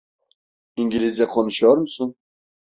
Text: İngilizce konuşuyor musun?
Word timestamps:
İngilizce 0.75 1.27
konuşuyor 1.27 1.77
musun? 1.77 2.15